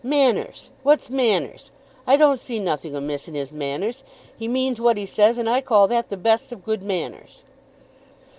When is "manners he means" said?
3.51-4.81